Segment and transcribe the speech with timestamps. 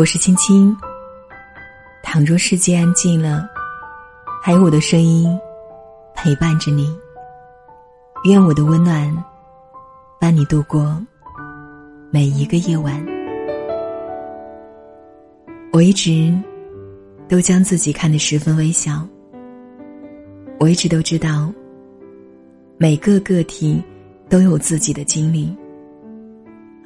[0.00, 0.74] 我是青青。
[2.02, 3.46] 倘若世界安静了，
[4.42, 5.38] 还有我的声音
[6.14, 6.98] 陪伴着你。
[8.24, 9.14] 愿我的温暖
[10.18, 10.98] 伴你度过
[12.10, 13.04] 每一个夜晚。
[15.70, 16.34] 我一直
[17.28, 19.06] 都将自己看得十分微小。
[20.58, 21.52] 我一直都知道，
[22.78, 23.84] 每个个体
[24.30, 25.54] 都有自己的经历，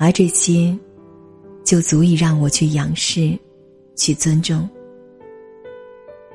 [0.01, 0.77] 而这些。
[1.65, 3.37] 就足以让我去仰视，
[3.97, 4.69] 去尊重。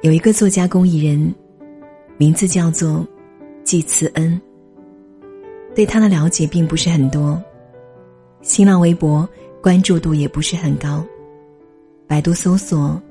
[0.01, 1.33] 有一个作家公益人，
[2.17, 3.07] 名字叫做
[3.63, 4.39] 季慈恩。
[5.75, 7.41] 对他的了解并不是很多，
[8.41, 9.27] 新浪微博
[9.61, 11.05] 关注度也不是很高，
[12.07, 13.01] 百度搜索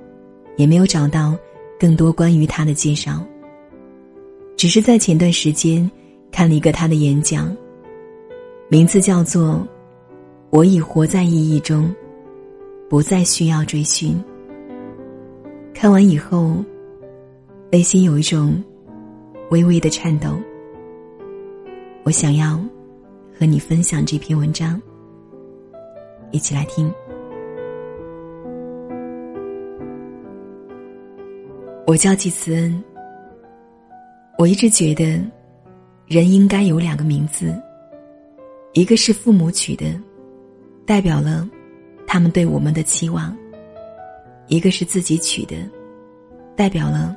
[0.56, 1.36] 也没有找到
[1.78, 3.24] 更多关于他的介绍。
[4.56, 5.88] 只是在前段时间
[6.32, 7.56] 看了一个他的演讲，
[8.68, 9.54] 名字叫做
[10.50, 11.84] 《我已活在意义中》。
[12.88, 14.16] 不再需要追寻。
[15.74, 16.56] 看完以后，
[17.70, 18.62] 内心有一种
[19.50, 20.30] 微微的颤抖。
[22.04, 22.58] 我想要
[23.38, 24.80] 和你分享这篇文章，
[26.30, 26.90] 一起来听。
[31.86, 32.82] 我叫季慈恩。
[34.38, 35.04] 我一直觉得，
[36.06, 37.54] 人应该有两个名字，
[38.72, 39.84] 一个是父母取的，
[40.86, 41.48] 代表了。
[42.10, 43.36] 他们对我们的期望，
[44.46, 45.54] 一个是自己取的，
[46.56, 47.14] 代表了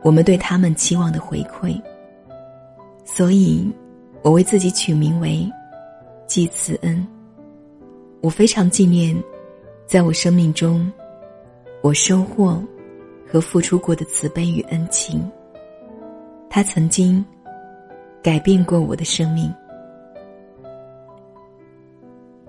[0.00, 1.76] 我们对他们期望的回馈。
[3.04, 3.68] 所以，
[4.22, 5.44] 我为自己取名为
[6.28, 7.04] 季慈恩。
[8.20, 9.20] 我非常纪念，
[9.86, 10.90] 在我生命中，
[11.82, 12.62] 我收获
[13.26, 15.28] 和付出过的慈悲与恩情。
[16.48, 17.24] 他曾经
[18.22, 19.52] 改变过我的生命。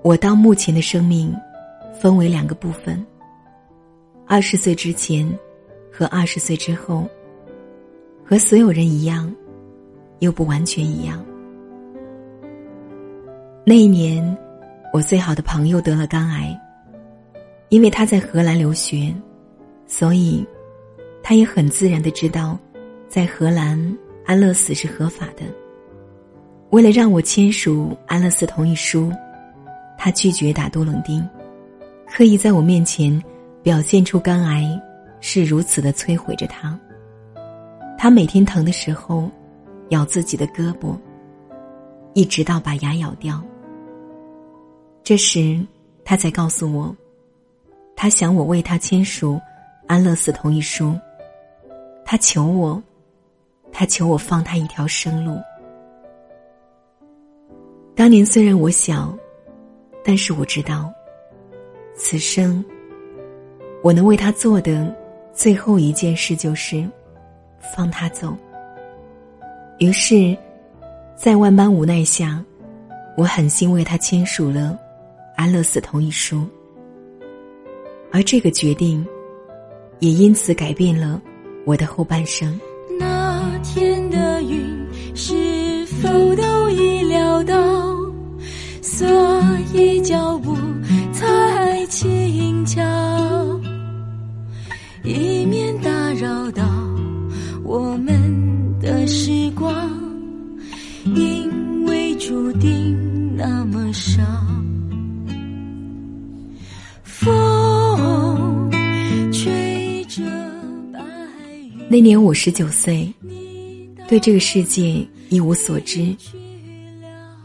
[0.04, 1.36] 我到目前的生命。
[2.00, 3.06] 分为两个部分。
[4.26, 5.28] 二十岁之前
[5.92, 7.08] 和二十岁之后，
[8.24, 9.34] 和所有人一样，
[10.20, 11.24] 又不完全一样。
[13.66, 14.38] 那一年，
[14.94, 16.60] 我最好的朋友得了肝癌。
[17.70, 19.14] 因为他在荷兰留学，
[19.86, 20.44] 所以
[21.22, 22.58] 他也很自然的知道，
[23.08, 23.80] 在荷兰
[24.26, 25.44] 安乐死是合法的。
[26.72, 29.12] 为了让我签署安乐死同意书，
[30.00, 31.24] 他拒绝打杜冷丁。
[32.12, 33.22] 刻意在我面前
[33.62, 34.68] 表现出肝癌
[35.22, 36.78] 是如此的摧毁着他。
[37.98, 39.30] 他每天疼的时候，
[39.90, 40.98] 咬自己的胳膊，
[42.14, 43.42] 一直到把牙咬掉。
[45.04, 45.60] 这时，
[46.04, 46.96] 他才告诉我，
[47.96, 49.40] 他想我为他签署
[49.88, 50.98] 安乐死同意书。
[52.04, 52.82] 他求我，
[53.72, 55.40] 他求我放他一条生路。
[57.96, 59.16] 当年虽然我小，
[60.04, 60.92] 但是我知道。
[62.02, 62.64] 此生，
[63.84, 64.96] 我能为他做的
[65.34, 66.90] 最后一件事就是
[67.76, 68.36] 放他走。
[69.80, 70.36] 于是，
[71.18, 72.42] 在万般无奈下，
[73.18, 74.80] 我狠心为他签署了
[75.36, 76.48] 安乐死同意书。
[78.12, 79.06] 而这个决定，
[80.00, 81.22] 也因此改变了
[81.66, 82.58] 我的后半生。
[82.98, 84.58] 那天的云
[85.14, 87.56] 是否都已料到？
[88.82, 89.06] 所
[89.74, 90.59] 以脚步。
[95.10, 96.64] 以免打扰到
[97.64, 99.90] 我们的时光，
[101.16, 102.96] 因为注定
[103.36, 104.22] 那么少。
[111.92, 113.12] 那年我十九岁，
[114.08, 116.16] 对这个世界一无所知。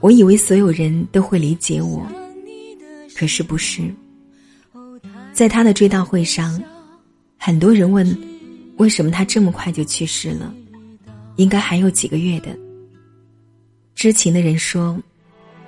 [0.01, 2.07] 我以为所有人都会理解我，
[3.17, 3.83] 可是不是。
[5.33, 6.63] 在他的追悼会上，
[7.47, 8.07] 很多人问：
[8.79, 10.51] 为什么他这么快就去世了？
[11.37, 12.59] 应该还有几个月的。
[13.95, 14.99] 知情的人说：“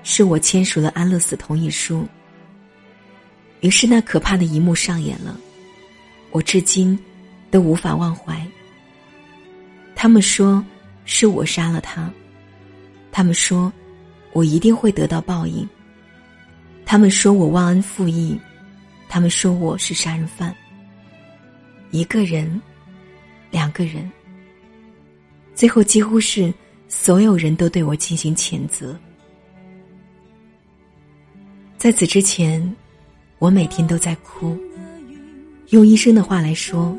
[0.03, 2.09] 是我签署了安乐死同意书。”
[3.61, 5.39] 于是那可怕的一幕上演了，
[6.31, 6.99] 我至今
[7.51, 8.43] 都无法忘怀。
[9.95, 10.65] 他们说
[11.05, 12.11] 是我杀了他，
[13.13, 13.71] 他们说
[14.33, 15.69] 我一定会得到报应，
[16.87, 18.34] 他们说我忘恩负义。
[19.11, 20.57] 他们说我是杀人犯。
[21.91, 22.60] 一个人，
[23.50, 24.10] 两个人，
[25.54, 26.53] 最后几乎是
[26.88, 28.98] 所有人都对我进行谴责。
[31.77, 32.74] 在此之前，
[33.38, 34.56] 我每天都在哭。
[35.71, 36.97] 用医生的话来说，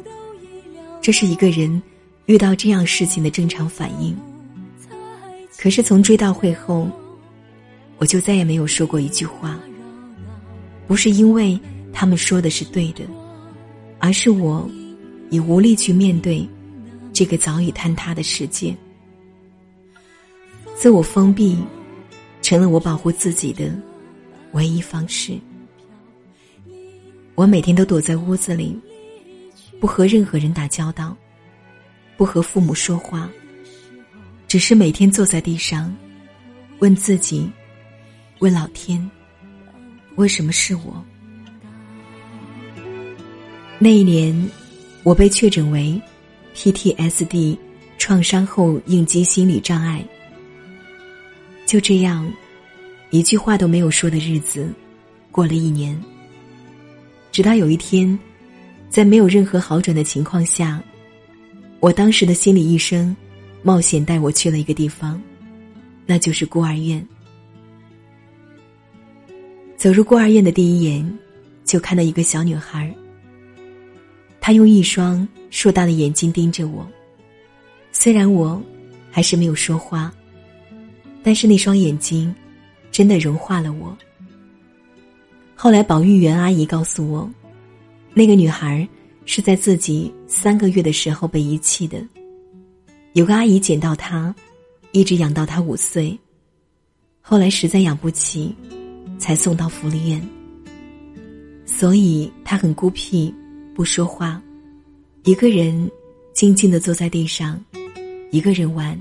[1.02, 1.82] 这是一个人
[2.26, 4.18] 遇到这样事情的正常反应。
[5.58, 6.90] 可是从追悼会后，
[7.98, 9.60] 我就再也没有说过一句话。
[10.88, 11.60] 不是因为。
[12.00, 13.02] 他们说的是对的，
[14.00, 14.70] 而是我
[15.30, 16.48] 已无力去面对
[17.12, 18.76] 这个早已坍塌的世界。
[20.76, 21.58] 自我封闭，
[22.42, 23.76] 成了我保护自己的
[24.52, 25.38] 唯一方式。
[27.34, 28.80] 我每天都躲在屋子里，
[29.80, 31.16] 不和任何人打交道，
[32.16, 33.30] 不和父母说话，
[34.48, 35.96] 只是每天坐在地上，
[36.80, 37.50] 问自己，
[38.40, 39.10] 问老天，
[40.16, 41.04] 为什么是我？
[43.80, 44.50] 那一年，
[45.04, 46.02] 我被确诊为
[46.56, 47.56] PTSD
[48.00, 50.04] 创伤后应激心理障碍。
[51.68, 52.28] 就这样，
[53.12, 54.68] 一句话都没有说的日子，
[55.32, 55.96] 过了一年。
[57.32, 58.18] 直到有一天，
[58.90, 60.82] 在没有任何好转的情况下，
[61.80, 63.16] 我当时的心理医生
[63.62, 65.22] 冒险带我去了一个地方，
[66.08, 67.08] 那就是孤儿院。
[69.76, 71.20] 走入孤儿院的第一眼，
[71.64, 72.92] 就看到一个小女孩。
[74.48, 76.88] 他用一双硕大的眼睛盯着我，
[77.92, 78.64] 虽然我
[79.12, 80.10] 还是没有说话。
[81.22, 82.34] 但是那双眼睛，
[82.90, 83.94] 真的融化了我。
[85.54, 87.30] 后来保育员阿姨告诉我，
[88.14, 88.88] 那个女孩
[89.26, 92.02] 是在自己三个月的时候被遗弃的，
[93.16, 94.34] 有个阿姨捡到她，
[94.94, 96.18] 一直养到她五岁，
[97.20, 98.56] 后来实在养不起，
[99.20, 100.26] 才送到福利院。
[101.66, 103.36] 所以她很孤僻，
[103.78, 104.42] 不说话，
[105.24, 105.88] 一个人
[106.34, 107.64] 静静的坐在地上，
[108.32, 109.00] 一个人玩，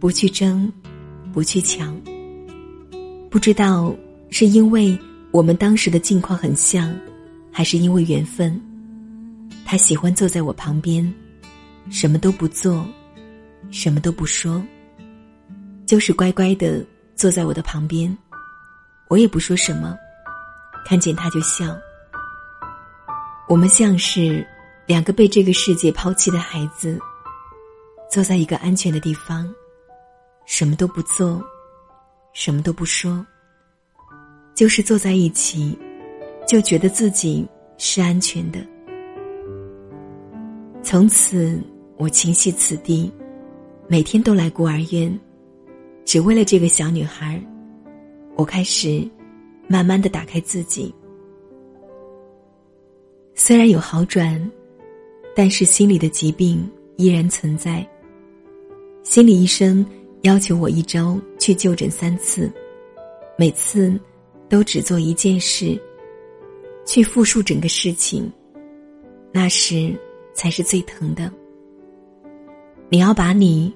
[0.00, 0.72] 不去争。
[1.34, 2.00] 不去抢。
[3.28, 3.94] 不知道
[4.30, 4.98] 是因为
[5.32, 6.96] 我们当时的境况很像，
[7.50, 8.58] 还是因为缘分。
[9.66, 11.12] 他喜欢坐在我旁边，
[11.90, 12.86] 什么都不做，
[13.70, 14.64] 什么都不说，
[15.84, 16.82] 就是乖乖的
[17.16, 18.16] 坐在我的旁边。
[19.08, 19.94] 我也不说什么，
[20.86, 21.76] 看见他就笑。
[23.48, 24.46] 我们像是
[24.86, 26.98] 两个被这个世界抛弃的孩子，
[28.10, 29.52] 坐在一个安全的地方。
[30.46, 31.42] 什么都不做，
[32.34, 33.24] 什么都不说，
[34.54, 35.78] 就是坐在一起，
[36.46, 37.46] 就觉得自己
[37.78, 38.60] 是安全的。
[40.82, 41.58] 从此，
[41.96, 43.10] 我情系此地，
[43.88, 45.18] 每天都来孤儿院，
[46.04, 47.42] 只为了这个小女孩。
[48.36, 49.08] 我开始
[49.66, 50.94] 慢慢的打开自己，
[53.46, 54.50] 虽然有好转，
[55.36, 57.86] 但是心里的疾病依然存在。
[59.02, 59.84] 心理医生。
[60.22, 62.50] 要求我一周去就诊三次，
[63.36, 64.00] 每次
[64.48, 65.78] 都只做一件事，
[66.86, 68.32] 去复述整个事情。
[69.30, 69.94] 那时
[70.32, 71.30] 才是最疼的。
[72.88, 73.70] 你要把你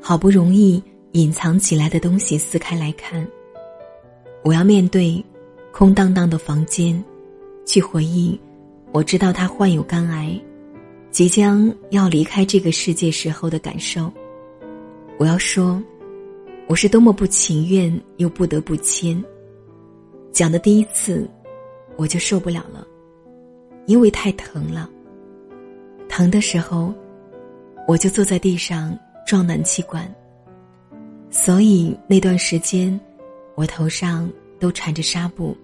[0.00, 0.82] 好不容易
[1.12, 3.28] 隐藏起来的东西撕开来看。
[4.42, 5.22] 我要面对
[5.70, 7.04] 空荡荡的房间，
[7.66, 8.40] 去回忆
[8.92, 10.40] 我知道他患有肝癌，
[11.10, 14.12] 即将要离开这个世界时候的感受。
[15.18, 15.82] 我要说。
[16.66, 19.20] 我是多么不情愿又不得不签。
[20.30, 21.28] 讲的第一次，
[21.96, 22.86] 我就受不了了，
[23.86, 24.88] 因为太疼了。
[26.08, 26.94] 疼的时候，
[27.88, 28.96] 我就坐在地上
[29.26, 30.08] 撞暖气管。
[31.28, 33.00] 所以那段时间，
[33.56, 35.56] 我头上都缠着纱布。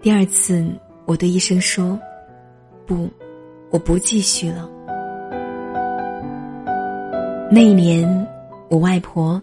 [0.00, 0.66] 第二次，
[1.04, 1.98] 我对医生说
[2.86, 3.08] ：“不，
[3.70, 4.68] 我不继续了。”
[7.50, 8.28] 那一年，
[8.68, 9.40] 我外婆。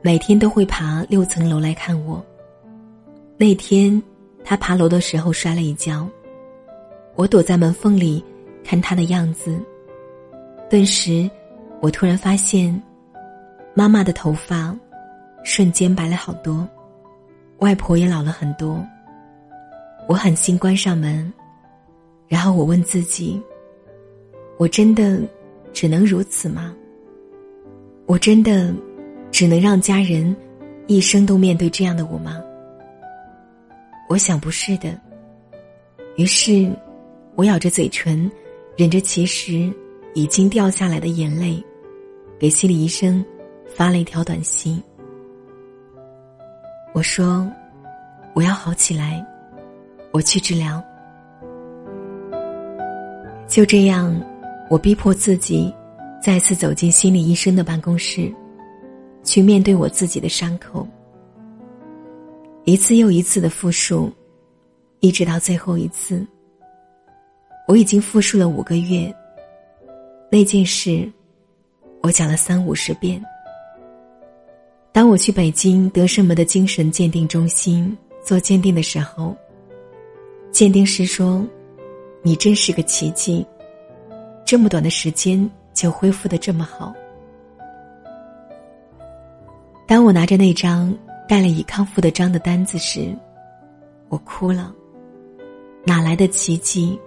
[0.00, 2.24] 每天都会爬六层楼来看我。
[3.36, 4.00] 那天，
[4.44, 6.08] 她爬楼的时候摔了一跤，
[7.16, 8.24] 我躲在门缝里
[8.62, 9.60] 看她的样子。
[10.70, 11.28] 顿时，
[11.80, 12.80] 我突然发现，
[13.74, 14.74] 妈妈的头发
[15.42, 16.66] 瞬间白了好多，
[17.58, 18.80] 外婆也老了很多。
[20.08, 21.30] 我狠心关上门，
[22.26, 23.40] 然后我问自己：
[24.56, 25.20] 我真的
[25.72, 26.74] 只能如此吗？
[28.06, 28.74] 我真的？
[29.30, 30.34] 只能让家人
[30.86, 32.42] 一生都面对这样的我吗？
[34.08, 34.98] 我想不是的。
[36.16, 36.72] 于是，
[37.34, 38.28] 我咬着嘴唇，
[38.74, 39.70] 忍着其实
[40.14, 41.62] 已经掉下来的眼泪，
[42.38, 43.22] 给心理医生
[43.68, 44.82] 发了一条短信。
[46.94, 47.46] 我说
[48.34, 49.22] ：“我要好起来，
[50.12, 50.82] 我去治疗。”
[53.48, 54.14] 就这样，
[54.68, 55.72] 我逼迫自己
[56.22, 58.32] 再次走进心理医生的办公室。
[59.24, 60.86] 去面对我自己的伤口，
[62.64, 64.10] 一次又一次的复述，
[65.00, 66.26] 一直到最后一次。
[67.66, 69.14] 我已经复述了五个月。
[70.30, 71.10] 那件事，
[72.02, 73.22] 我讲了三五十遍。
[74.92, 79.36] 当我去北京德胜门的精神鉴定中心做鉴定的时候，
[80.50, 81.46] 鉴定师说
[82.22, 83.46] ：“你真是个奇迹，
[84.44, 86.92] 这么短的时间就恢复的这么好。
[89.86, 90.94] 当我拿着那张
[91.28, 93.14] 盖了已康复的章的单子时，
[94.08, 94.74] 我哭了。
[95.84, 96.98] 哪来的奇迹？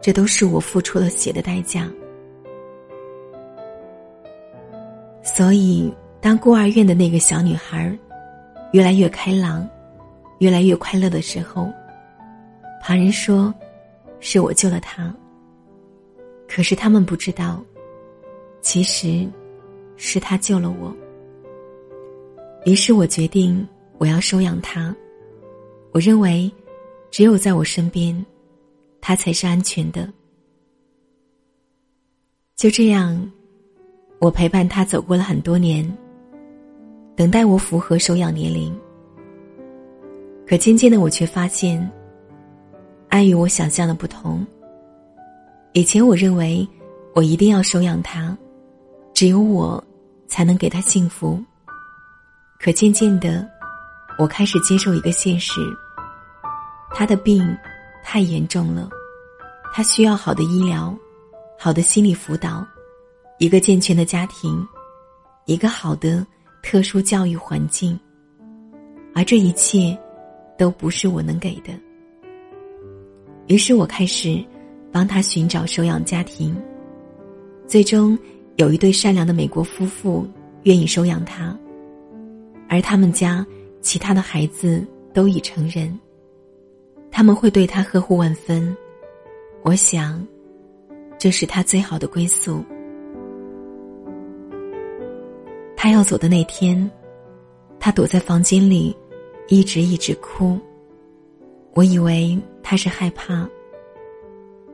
[0.00, 1.90] 这都是我付出了血的代价。
[5.22, 7.94] 所以，当孤儿院的那个小女孩
[8.72, 9.68] 越来越开朗、
[10.38, 11.68] 越来越快乐的时候，
[12.80, 13.52] 旁人说
[14.18, 15.14] 是我救了他。
[16.48, 17.62] 可是他们不知道，
[18.60, 19.28] 其实
[19.96, 20.94] 是他救了我。
[22.64, 23.66] 于是我决定，
[23.98, 24.94] 我要收养他。
[25.92, 26.50] 我认为，
[27.10, 28.24] 只有在我身边，
[29.00, 30.12] 他才是安全的。
[32.56, 33.30] 就这样，
[34.18, 35.88] 我陪伴他走过了很多年。
[37.16, 38.74] 等待我符合收养年龄，
[40.46, 41.90] 可渐渐的，我却发现，
[43.10, 44.46] 爱与我想象的不同。
[45.72, 46.66] 以前我认为，
[47.12, 48.36] 我一定要收养他，
[49.12, 49.82] 只有我
[50.28, 51.42] 才能给他幸福。
[52.58, 53.46] 可渐渐的，
[54.16, 55.60] 我开始接受一个现实：
[56.94, 57.44] 他的病
[58.04, 58.88] 太严重了，
[59.74, 60.96] 他需要好的医疗、
[61.58, 62.64] 好的心理辅导、
[63.38, 64.66] 一个健全的家庭、
[65.46, 66.24] 一个好的
[66.62, 67.98] 特殊教育环境，
[69.14, 69.98] 而这一切
[70.56, 71.72] 都不是我能给的。
[73.50, 74.40] 于是我开始
[74.92, 76.56] 帮他寻找收养家庭，
[77.66, 78.16] 最终
[78.54, 80.24] 有一对善良的美国夫妇
[80.62, 81.58] 愿意收养他。
[82.68, 83.44] 而他们家
[83.80, 85.98] 其他的孩子都已成人，
[87.10, 88.76] 他们会对他呵护万分。
[89.64, 90.24] 我想，
[91.18, 92.64] 这是他最好的归宿。
[95.76, 96.88] 他要走的那天，
[97.80, 98.96] 他躲在房间里，
[99.48, 100.56] 一直一直哭。
[101.74, 103.48] 我以为他是害怕，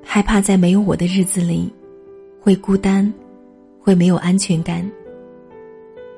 [0.02, 1.72] 害怕在没有我的日子里，
[2.40, 3.12] 会孤单，
[3.80, 4.88] 会没有安全感。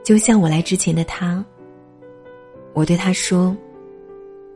[0.02, 1.44] 就像我来之前的他。
[2.75, 3.56] 我对他说：“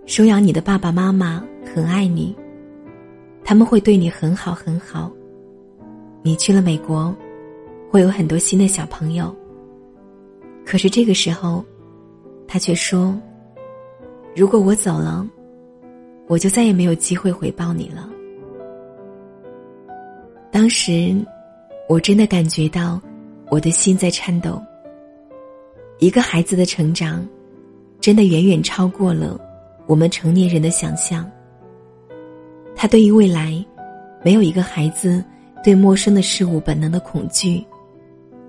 [0.07, 2.37] 收养你的爸爸妈妈很爱你，
[3.45, 5.11] 他们会对你很好很好。
[6.23, 7.13] 你去了美国，
[7.91, 9.35] 会有很多新的小朋友。
[10.65, 11.65] 可是这个时候，
[12.47, 13.19] 他却说：
[14.37, 15.27] 如果我走了，
[16.33, 18.09] 我就再也没有机会回报你了。
[20.51, 21.15] 当时，
[21.91, 22.99] 我真的感觉到
[23.51, 24.59] 我的心在颤抖。
[25.99, 27.23] 一个孩子的成长。”
[28.03, 29.41] 真的远远超过了
[29.87, 31.25] 我们成年人的想象。
[32.75, 33.65] 他对于未来，
[34.25, 35.25] 没有一个孩子
[35.63, 37.65] 对陌生的事物本能的恐惧，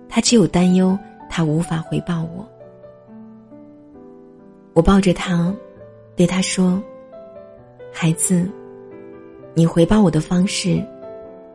[0.10, 0.98] 他只有担忧
[1.30, 2.44] 他无法回报我。
[4.74, 5.54] 我抱着他，
[6.16, 6.82] 对他说
[7.93, 8.50] ：“孩子，
[9.53, 10.83] 你回报我的方式，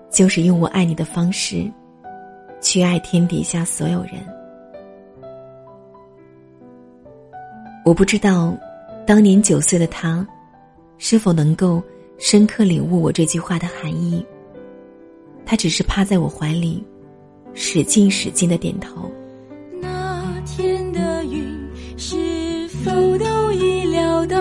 [0.09, 1.69] 就是用我爱你的方式，
[2.61, 4.13] 去爱天底下所有人。”
[7.85, 8.57] 我不知道，
[9.07, 10.27] 当年九岁的他，
[10.97, 11.83] 是否能够
[12.19, 14.25] 深刻领悟我这句话的含义。
[15.45, 16.85] 他只是趴在我怀里，
[17.55, 19.11] 使劲使劲的点头。
[19.81, 21.43] 那天的云
[21.97, 24.39] 是否都已料到，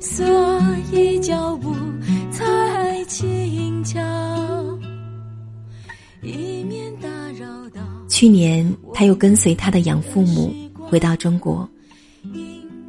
[0.00, 0.24] 所
[8.14, 11.68] 去年，他又跟随他的养父母回到中国。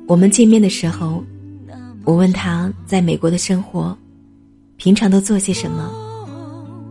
[0.05, 1.24] 我们见面的时候，
[2.03, 3.98] 我问他在美国的生活，
[4.77, 5.91] 平常都做些什么。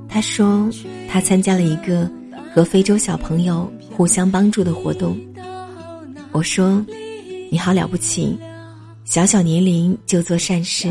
[0.08, 0.68] 他说
[1.08, 2.10] 他参加了一个
[2.52, 5.16] 和非洲小朋友互相帮助的活动。
[6.32, 6.84] 我说
[7.52, 8.36] 你好了不起，
[9.04, 10.88] 小小年龄就做善事。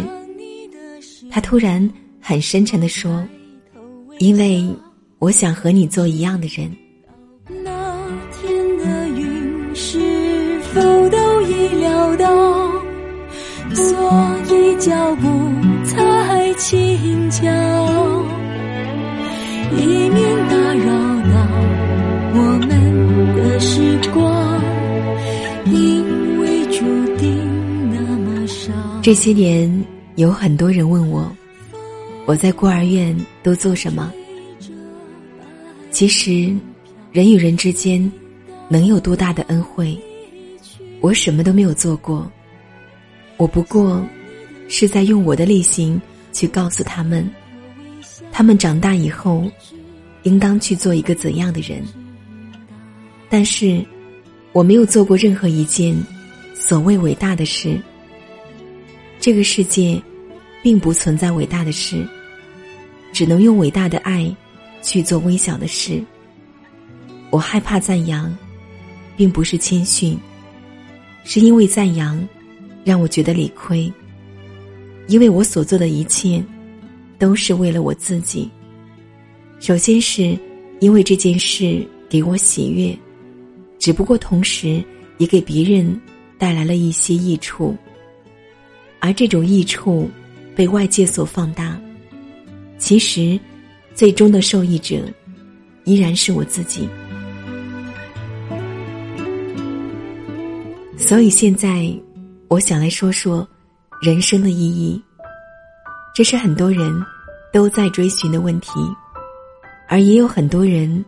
[1.29, 3.21] 他突然很深沉的说
[4.19, 4.65] ：“因为
[5.19, 6.73] 我想和你做一样的人。”
[12.11, 12.71] 已料到，
[13.73, 13.95] 所
[14.49, 15.27] 以脚步
[15.85, 17.41] 才轻巧，
[19.77, 20.85] 以免打扰
[21.31, 21.35] 到
[22.35, 22.69] 我们
[23.35, 24.61] 的时光，
[25.71, 26.83] 因为注
[27.17, 27.39] 定
[27.93, 28.71] 那么少。
[29.01, 29.83] 这些年，
[30.15, 31.31] 有很多人问我，
[32.25, 34.11] 我在孤儿院都做什么？
[35.89, 36.53] 其实，
[37.11, 38.11] 人与人之间，
[38.67, 39.97] 能有多大的恩惠？
[41.03, 42.31] 我什么都没有做过，
[43.35, 44.01] 我不过
[44.69, 47.29] 是在用我的力行去告诉他们，
[48.31, 49.43] 他们长大以后
[50.21, 51.83] 应当去做一个怎样的人。
[53.29, 53.85] 但是
[54.53, 55.93] 我没有做过任何一件
[56.55, 57.77] 所谓伟大的事。
[59.19, 60.01] 这个世界
[60.61, 62.07] 并不存在伟大的事，
[63.11, 64.33] 只能用伟大的爱
[64.81, 66.01] 去做微小的事。
[67.29, 68.33] 我害怕赞扬，
[69.17, 70.17] 并不是谦逊，
[71.23, 72.25] 是因为赞扬
[72.83, 73.91] 让我觉得理亏。
[75.07, 76.41] 因为我所做的一切
[77.19, 78.49] 都是为了我自己。
[79.59, 80.37] 首先是
[80.79, 82.97] 因为这件事给我喜悦，
[83.79, 84.81] 只不过同时
[85.17, 85.99] 也给别人
[86.37, 87.75] 带来了一些益处，
[88.99, 90.09] 而这种益处
[90.55, 91.79] 被外界所放大。
[92.77, 93.39] 其实，
[93.93, 95.05] 最终的受益者
[95.83, 96.87] 依然是我自己。
[101.05, 101.93] 所以现在，
[102.47, 103.45] 我想来说说
[104.01, 105.03] 人生的意义。
[106.15, 106.89] 这是很多人
[107.51, 108.79] 都在追寻的问题，
[109.89, 111.03] 而也有很多人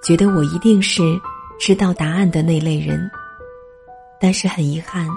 [0.00, 1.02] 觉得我一定是
[1.58, 3.10] 知道答案的那类人。
[4.20, 5.08] 但是很遗憾，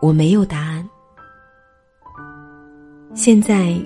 [0.00, 0.88] 我没有答案。
[3.14, 3.76] 现在，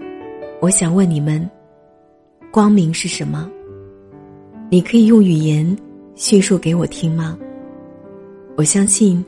[0.61, 1.51] 我想问你们：
[2.53, 3.51] 光明是什么？
[4.69, 5.75] 你可以用语言
[6.17, 7.39] 叙述给我听吗？
[8.57, 9.25] 我相信。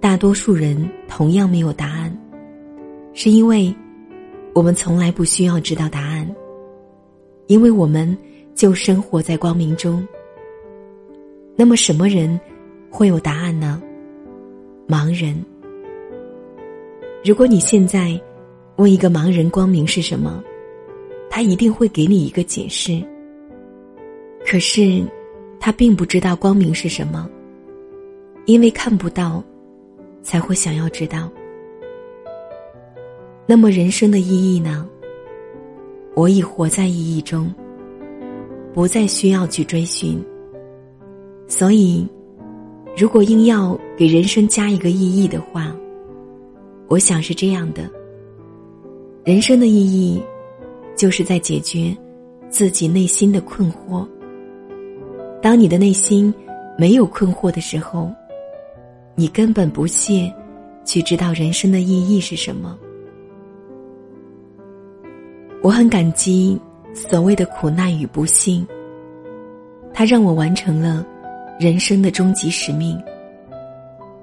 [0.00, 2.18] 大多数人同样没有答案，
[3.12, 3.72] 是因为
[4.54, 6.26] 我们从来不需要知道答案，
[7.48, 8.16] 因为我们
[8.54, 10.06] 就生活在光明中。
[11.54, 12.40] 那么，什么人
[12.88, 13.80] 会有答案呢？
[14.88, 15.36] 盲人。
[17.22, 18.18] 如果你现在
[18.76, 20.42] 问一个盲人光明是什么，
[21.28, 22.98] 他一定会给你一个解释。
[24.46, 25.04] 可是，
[25.60, 27.28] 他并不知道光明是什么，
[28.46, 29.44] 因为看不到。
[30.22, 31.30] 才会想要知道。
[33.46, 34.88] 那么人生的意义呢？
[36.14, 37.52] 我已活在意义中，
[38.72, 40.22] 不再需要去追寻。
[41.48, 42.06] 所以，
[42.96, 45.74] 如果硬要给人生加一个意义的话，
[46.88, 47.90] 我想是这样的：
[49.24, 50.22] 人生的意义，
[50.96, 51.96] 就是在解决
[52.48, 54.06] 自己内心的困惑。
[55.42, 56.32] 当你的内心
[56.78, 58.10] 没有困惑的时候。
[59.20, 60.32] 你根本不屑
[60.82, 62.78] 去知道人生的意义是什么。
[65.62, 66.58] 我很感激
[66.94, 68.66] 所谓的苦难与不幸，
[69.92, 71.06] 它让我完成了
[71.58, 72.98] 人生的终极使命。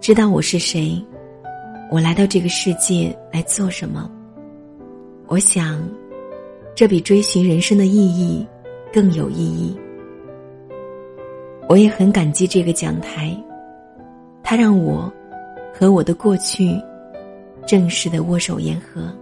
[0.01, 0.99] 知道我是谁，
[1.91, 4.09] 我来到这个世界来做什么？
[5.27, 5.79] 我想，
[6.73, 8.43] 这比追寻人生的意义
[8.91, 9.77] 更有意义。
[11.69, 13.39] 我也很感激这个讲台。
[14.49, 15.11] 他让我
[15.73, 16.81] 和我的过去
[17.65, 19.13] 正式的握手言和。